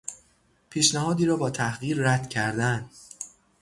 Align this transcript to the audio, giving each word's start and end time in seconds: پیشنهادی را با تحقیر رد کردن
پیشنهادی 0.69 1.25
را 1.25 1.37
با 1.37 1.49
تحقیر 1.49 1.97
رد 2.01 2.29
کردن 2.29 2.89